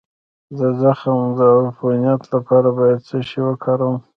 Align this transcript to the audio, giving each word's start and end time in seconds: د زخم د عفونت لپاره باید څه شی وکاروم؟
د 0.57 0.59
زخم 0.81 1.19
د 1.37 1.39
عفونت 1.61 2.21
لپاره 2.33 2.67
باید 2.77 2.99
څه 3.07 3.17
شی 3.27 3.39
وکاروم؟ 3.47 3.97